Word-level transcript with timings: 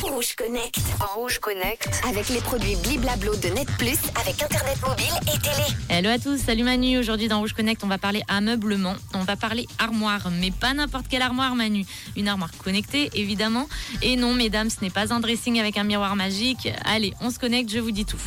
Rouge 0.00 0.36
Connect. 0.36 0.78
Rouge 1.16 1.40
Connect. 1.40 1.90
Avec 2.08 2.28
les 2.28 2.38
produits 2.38 2.76
Bliblablo 2.76 3.34
de 3.34 3.48
Net 3.48 3.66
Plus, 3.76 3.98
avec 4.14 4.40
Internet 4.40 4.78
mobile 4.80 5.12
et 5.22 5.38
télé. 5.40 5.66
Hello 5.88 6.08
à 6.08 6.20
tous, 6.20 6.36
salut 6.38 6.62
Manu. 6.62 6.98
Aujourd'hui 6.98 7.26
dans 7.26 7.40
Rouge 7.40 7.52
Connect, 7.52 7.82
on 7.82 7.88
va 7.88 7.98
parler 7.98 8.22
ameublement. 8.28 8.94
On 9.14 9.24
va 9.24 9.34
parler 9.34 9.66
armoire, 9.80 10.30
mais 10.30 10.52
pas 10.52 10.72
n'importe 10.72 11.08
quelle 11.08 11.22
armoire, 11.22 11.56
Manu. 11.56 11.84
Une 12.16 12.28
armoire 12.28 12.52
connectée, 12.62 13.10
évidemment. 13.12 13.66
Et 14.02 14.14
non, 14.14 14.34
mesdames, 14.34 14.70
ce 14.70 14.82
n'est 14.82 14.90
pas 14.90 15.12
un 15.12 15.18
dressing 15.18 15.58
avec 15.58 15.78
un 15.78 15.84
miroir 15.84 16.14
magique. 16.14 16.68
Allez, 16.84 17.12
on 17.20 17.30
se 17.30 17.40
connecte, 17.40 17.72
je 17.72 17.80
vous 17.80 17.90
dis 17.90 18.04
tout. 18.04 18.20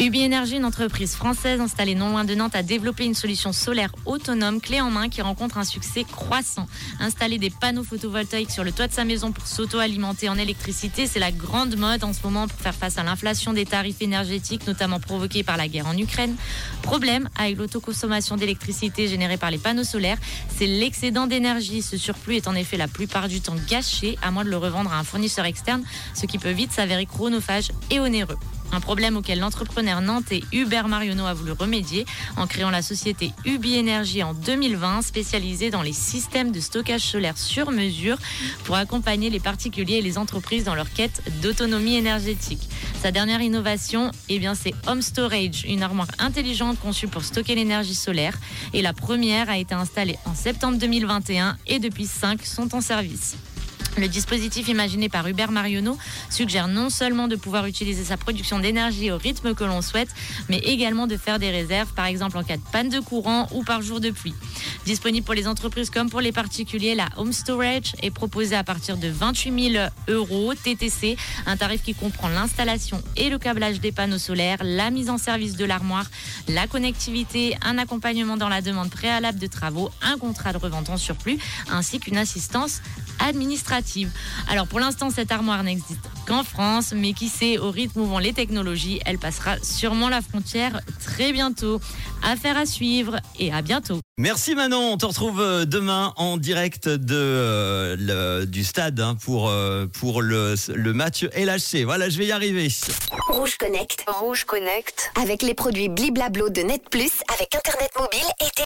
Ubi 0.00 0.24
Energy, 0.24 0.54
une 0.54 0.64
entreprise 0.64 1.16
française 1.16 1.60
installée 1.60 1.96
non 1.96 2.10
loin 2.10 2.24
de 2.24 2.32
Nantes, 2.32 2.54
a 2.54 2.62
développé 2.62 3.04
une 3.04 3.16
solution 3.16 3.52
solaire 3.52 3.90
autonome 4.06 4.60
clé 4.60 4.80
en 4.80 4.92
main 4.92 5.08
qui 5.08 5.22
rencontre 5.22 5.58
un 5.58 5.64
succès 5.64 6.04
croissant. 6.04 6.68
Installer 7.00 7.38
des 7.38 7.50
panneaux 7.50 7.82
photovoltaïques 7.82 8.52
sur 8.52 8.62
le 8.62 8.70
toit 8.70 8.86
de 8.86 8.92
sa 8.92 9.04
maison 9.04 9.32
pour 9.32 9.44
s'auto-alimenter 9.48 10.28
en 10.28 10.38
électricité, 10.38 11.08
c'est 11.08 11.18
la 11.18 11.32
grande 11.32 11.76
mode 11.76 12.04
en 12.04 12.12
ce 12.12 12.22
moment 12.22 12.46
pour 12.46 12.60
faire 12.60 12.76
face 12.76 12.96
à 12.96 13.02
l'inflation 13.02 13.52
des 13.52 13.66
tarifs 13.66 14.00
énergétiques, 14.00 14.68
notamment 14.68 15.00
provoquée 15.00 15.42
par 15.42 15.56
la 15.56 15.66
guerre 15.66 15.88
en 15.88 15.98
Ukraine. 15.98 16.36
Problème 16.82 17.28
avec 17.36 17.56
l'autoconsommation 17.56 18.36
d'électricité 18.36 19.08
générée 19.08 19.36
par 19.36 19.50
les 19.50 19.58
panneaux 19.58 19.82
solaires, 19.82 20.18
c'est 20.56 20.68
l'excédent 20.68 21.26
d'énergie. 21.26 21.82
Ce 21.82 21.96
surplus 21.96 22.36
est 22.36 22.46
en 22.46 22.54
effet 22.54 22.76
la 22.76 22.86
plupart 22.86 23.26
du 23.26 23.40
temps 23.40 23.56
gâché, 23.68 24.16
à 24.22 24.30
moins 24.30 24.44
de 24.44 24.50
le 24.50 24.58
revendre 24.58 24.92
à 24.92 24.98
un 25.00 25.04
fournisseur 25.04 25.44
externe, 25.44 25.82
ce 26.14 26.26
qui 26.26 26.38
peut 26.38 26.52
vite 26.52 26.70
s'avérer 26.70 27.04
chronophage 27.04 27.72
et 27.90 27.98
onéreux. 27.98 28.38
Un 28.72 28.80
problème 28.80 29.16
auquel 29.16 29.38
l'entrepreneur 29.38 30.00
nantais 30.00 30.42
Hubert 30.52 30.88
Marionneau 30.88 31.26
a 31.26 31.34
voulu 31.34 31.52
remédier 31.52 32.04
en 32.36 32.46
créant 32.46 32.70
la 32.70 32.82
société 32.82 33.32
Ubi 33.44 33.78
Energy 33.78 34.22
en 34.22 34.34
2020, 34.34 35.02
spécialisée 35.02 35.70
dans 35.70 35.82
les 35.82 35.92
systèmes 35.92 36.52
de 36.52 36.60
stockage 36.60 37.00
solaire 37.00 37.38
sur 37.38 37.70
mesure 37.70 38.18
pour 38.64 38.76
accompagner 38.76 39.30
les 39.30 39.40
particuliers 39.40 39.96
et 39.96 40.02
les 40.02 40.18
entreprises 40.18 40.64
dans 40.64 40.74
leur 40.74 40.92
quête 40.92 41.22
d'autonomie 41.42 41.96
énergétique. 41.96 42.68
Sa 43.02 43.10
dernière 43.10 43.40
innovation, 43.40 44.10
eh 44.28 44.38
bien, 44.38 44.54
c'est 44.54 44.74
Home 44.86 45.02
Storage, 45.02 45.64
une 45.66 45.82
armoire 45.82 46.08
intelligente 46.18 46.78
conçue 46.80 47.08
pour 47.08 47.24
stocker 47.24 47.54
l'énergie 47.54 47.94
solaire. 47.94 48.36
Et 48.74 48.82
la 48.82 48.92
première 48.92 49.48
a 49.48 49.56
été 49.56 49.74
installée 49.74 50.18
en 50.24 50.34
septembre 50.34 50.78
2021 50.78 51.56
et 51.66 51.78
depuis 51.78 52.06
5 52.06 52.42
sont 52.44 52.74
en 52.74 52.80
service. 52.80 53.36
Le 53.98 54.06
dispositif 54.06 54.68
imaginé 54.68 55.08
par 55.08 55.26
Hubert 55.26 55.50
Marionneau 55.50 55.98
suggère 56.30 56.68
non 56.68 56.88
seulement 56.88 57.26
de 57.26 57.34
pouvoir 57.34 57.66
utiliser 57.66 58.04
sa 58.04 58.16
production 58.16 58.60
d'énergie 58.60 59.10
au 59.10 59.18
rythme 59.18 59.54
que 59.54 59.64
l'on 59.64 59.82
souhaite, 59.82 60.10
mais 60.48 60.58
également 60.58 61.08
de 61.08 61.16
faire 61.16 61.40
des 61.40 61.50
réserves, 61.50 61.92
par 61.94 62.06
exemple 62.06 62.36
en 62.38 62.44
cas 62.44 62.58
de 62.58 62.62
panne 62.70 62.90
de 62.90 63.00
courant 63.00 63.48
ou 63.52 63.64
par 63.64 63.82
jour 63.82 63.98
de 63.98 64.10
pluie. 64.10 64.34
Disponible 64.86 65.24
pour 65.24 65.34
les 65.34 65.48
entreprises 65.48 65.90
comme 65.90 66.10
pour 66.10 66.20
les 66.20 66.30
particuliers, 66.30 66.94
la 66.94 67.08
Home 67.16 67.32
Storage 67.32 67.96
est 68.00 68.12
proposée 68.12 68.54
à 68.54 68.62
partir 68.62 68.98
de 68.98 69.08
28 69.08 69.72
000 69.72 69.86
euros 70.06 70.54
TTC, 70.54 71.16
un 71.46 71.56
tarif 71.56 71.82
qui 71.82 71.94
comprend 71.94 72.28
l'installation 72.28 73.02
et 73.16 73.30
le 73.30 73.38
câblage 73.38 73.80
des 73.80 73.90
panneaux 73.90 74.18
solaires, 74.18 74.58
la 74.62 74.90
mise 74.90 75.10
en 75.10 75.18
service 75.18 75.56
de 75.56 75.64
l'armoire, 75.64 76.06
la 76.46 76.68
connectivité, 76.68 77.56
un 77.62 77.78
accompagnement 77.78 78.36
dans 78.36 78.48
la 78.48 78.62
demande 78.62 78.90
préalable 78.90 79.40
de 79.40 79.48
travaux, 79.48 79.90
un 80.02 80.18
contrat 80.18 80.52
de 80.52 80.58
revente 80.58 80.88
en 80.88 80.96
surplus, 80.96 81.38
ainsi 81.68 81.98
qu'une 81.98 82.16
assistance 82.16 82.80
administrative. 83.18 83.87
Alors 84.48 84.66
pour 84.66 84.80
l'instant, 84.80 85.10
cette 85.10 85.32
armoire 85.32 85.62
n'existe 85.62 86.00
qu'en 86.26 86.44
France, 86.44 86.92
mais 86.94 87.12
qui 87.12 87.28
sait, 87.28 87.58
au 87.58 87.70
rythme 87.70 88.00
où 88.00 88.06
vont 88.06 88.18
les 88.18 88.32
technologies, 88.32 89.00
elle 89.06 89.18
passera 89.18 89.56
sûrement 89.62 90.08
la 90.08 90.20
frontière 90.22 90.80
très 91.04 91.32
bientôt. 91.32 91.80
Affaire 92.22 92.56
à 92.56 92.66
suivre 92.66 93.16
et 93.38 93.52
à 93.52 93.62
bientôt. 93.62 94.00
Merci 94.18 94.56
Manon, 94.56 94.92
on 94.92 94.96
te 94.96 95.06
retrouve 95.06 95.40
euh, 95.40 95.64
demain 95.64 96.12
en 96.16 96.36
direct 96.36 96.88
de, 96.88 97.14
euh, 97.14 97.96
le- 97.98 98.46
du 98.46 98.64
stade 98.64 98.98
hein, 98.98 99.14
pour, 99.24 99.48
euh, 99.48 99.86
pour 99.86 100.20
le, 100.22 100.54
le 100.74 100.92
match 100.92 101.22
LHC. 101.36 101.84
Voilà, 101.84 102.08
je 102.08 102.18
vais 102.18 102.26
y 102.26 102.32
arriver. 102.32 102.68
Rouge 103.28 103.56
Connect. 103.56 104.04
Rouge 104.08 104.44
Connect. 104.44 105.12
Avec 105.20 105.42
les 105.42 105.54
produits 105.54 105.88
Bliblablo 105.88 106.48
de 106.50 106.62
Net 106.62 106.82
Plus, 106.90 107.12
avec 107.32 107.54
Internet 107.54 107.90
mobile 107.98 108.26
et 108.40 108.44
télé. 108.44 108.50